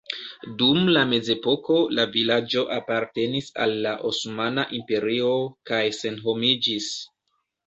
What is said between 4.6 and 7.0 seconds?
Imperio kaj senhomiĝis.